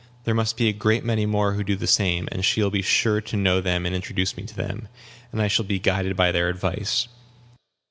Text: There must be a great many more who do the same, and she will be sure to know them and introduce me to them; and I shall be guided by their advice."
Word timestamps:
There 0.23 0.33
must 0.33 0.57
be 0.57 0.67
a 0.67 0.73
great 0.73 1.05
many 1.05 1.27
more 1.27 1.53
who 1.53 1.63
do 1.63 1.75
the 1.75 1.85
same, 1.85 2.27
and 2.31 2.43
she 2.43 2.59
will 2.63 2.71
be 2.71 2.81
sure 2.81 3.21
to 3.21 3.37
know 3.37 3.61
them 3.61 3.85
and 3.85 3.95
introduce 3.95 4.35
me 4.35 4.41
to 4.47 4.55
them; 4.55 4.87
and 5.31 5.39
I 5.39 5.47
shall 5.47 5.63
be 5.65 5.77
guided 5.77 6.15
by 6.15 6.31
their 6.31 6.49
advice." 6.49 7.07